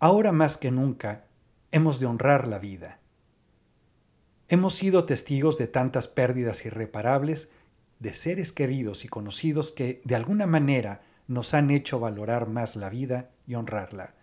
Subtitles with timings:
[0.00, 1.24] Ahora más que nunca,
[1.72, 3.00] hemos de honrar la vida.
[4.46, 7.50] Hemos sido testigos de tantas pérdidas irreparables
[7.98, 12.90] de seres queridos y conocidos que, de alguna manera, nos han hecho valorar más la
[12.90, 14.14] vida y honrarla.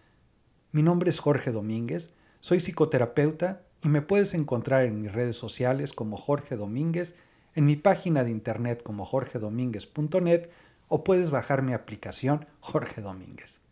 [0.71, 5.91] Mi nombre es Jorge Domínguez, soy psicoterapeuta y me puedes encontrar en mis redes sociales
[5.91, 7.15] como Jorge Domínguez,
[7.53, 10.49] en mi página de internet como jorgedomínguez.net
[10.87, 13.64] o puedes bajar mi aplicación Jorge Domínguez.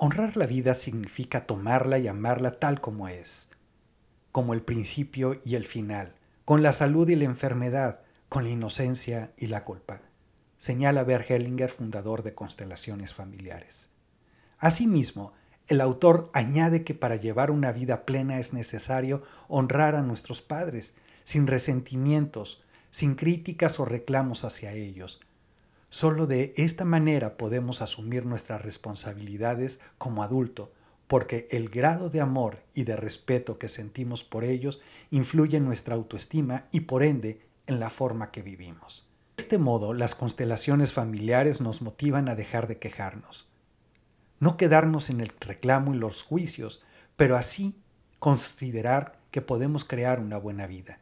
[0.00, 3.48] Honrar la vida significa tomarla y amarla tal como es,
[4.30, 6.14] como el principio y el final,
[6.44, 10.02] con la salud y la enfermedad, con la inocencia y la culpa,
[10.56, 13.90] señala Bert Hellinger, fundador de Constelaciones Familiares.
[14.58, 15.32] Asimismo,
[15.66, 20.94] el autor añade que para llevar una vida plena es necesario honrar a nuestros padres,
[21.24, 22.62] sin resentimientos,
[22.92, 25.18] sin críticas o reclamos hacia ellos,
[25.90, 30.72] Solo de esta manera podemos asumir nuestras responsabilidades como adulto,
[31.06, 35.94] porque el grado de amor y de respeto que sentimos por ellos influye en nuestra
[35.94, 39.10] autoestima y por ende en la forma que vivimos.
[39.36, 43.48] De este modo, las constelaciones familiares nos motivan a dejar de quejarnos,
[44.40, 46.84] no quedarnos en el reclamo y los juicios,
[47.16, 47.80] pero así
[48.18, 51.00] considerar que podemos crear una buena vida.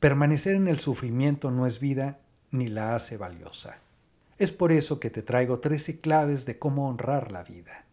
[0.00, 2.20] Permanecer en el sufrimiento no es vida
[2.50, 3.83] ni la hace valiosa.
[4.38, 7.86] Es por eso que te traigo 13 claves de cómo honrar la vida.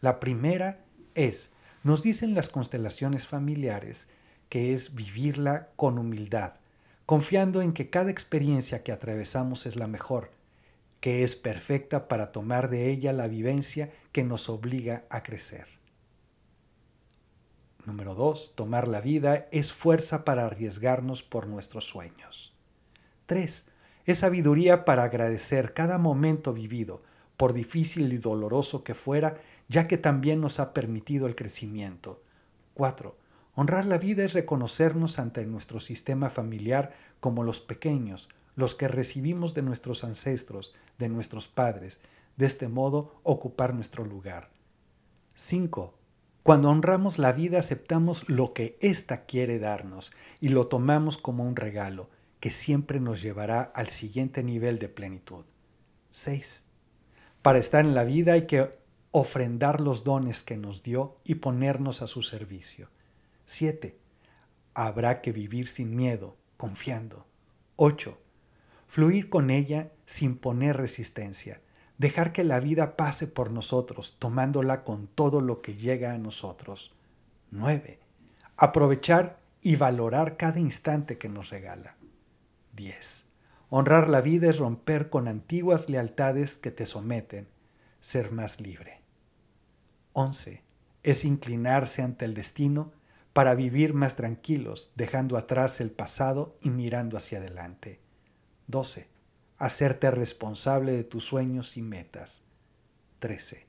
[0.00, 0.84] La primera
[1.14, 1.50] es,
[1.84, 4.08] nos dicen las constelaciones familiares,
[4.48, 6.54] que es vivirla con humildad,
[7.04, 10.32] confiando en que cada experiencia que atravesamos es la mejor,
[11.00, 15.66] que es perfecta para tomar de ella la vivencia que nos obliga a crecer.
[17.84, 18.56] Número 2.
[18.56, 22.52] Tomar la vida es fuerza para arriesgarnos por nuestros sueños.
[23.26, 23.66] 3
[24.06, 27.02] es sabiduría para agradecer cada momento vivido,
[27.36, 29.36] por difícil y doloroso que fuera,
[29.68, 32.22] ya que también nos ha permitido el crecimiento.
[32.74, 33.16] 4.
[33.54, 39.54] Honrar la vida es reconocernos ante nuestro sistema familiar como los pequeños, los que recibimos
[39.54, 42.00] de nuestros ancestros, de nuestros padres,
[42.36, 44.50] de este modo ocupar nuestro lugar.
[45.34, 45.94] 5.
[46.42, 51.56] Cuando honramos la vida aceptamos lo que ésta quiere darnos y lo tomamos como un
[51.56, 52.08] regalo,
[52.40, 55.44] que siempre nos llevará al siguiente nivel de plenitud.
[56.10, 56.66] 6.
[57.42, 58.78] Para estar en la vida hay que
[59.10, 62.90] ofrendar los dones que nos dio y ponernos a su servicio.
[63.46, 63.98] 7.
[64.74, 67.26] Habrá que vivir sin miedo, confiando.
[67.76, 68.18] 8.
[68.88, 71.62] Fluir con ella sin poner resistencia.
[71.98, 76.94] Dejar que la vida pase por nosotros, tomándola con todo lo que llega a nosotros.
[77.50, 78.00] 9.
[78.56, 81.96] Aprovechar y valorar cada instante que nos regala.
[83.66, 83.78] 10.
[83.78, 87.48] Honrar la vida es romper con antiguas lealtades que te someten,
[88.00, 89.00] ser más libre.
[90.12, 90.62] 11.
[91.02, 92.92] Es inclinarse ante el destino
[93.32, 98.00] para vivir más tranquilos, dejando atrás el pasado y mirando hacia adelante.
[98.68, 99.08] 12.
[99.58, 102.42] Hacerte responsable de tus sueños y metas.
[103.18, 103.66] 13.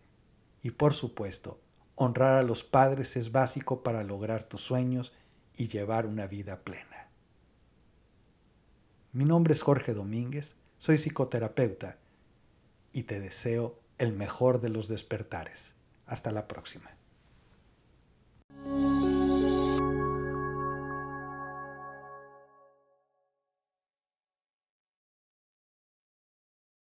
[0.63, 1.59] Y por supuesto,
[1.95, 5.13] honrar a los padres es básico para lograr tus sueños
[5.55, 7.09] y llevar una vida plena.
[9.17, 11.97] Mi nombre es Jorge Domínguez, soy psicoterapeuta
[12.93, 15.73] y te deseo el mejor de los despertares.
[16.05, 16.96] Hasta la próxima.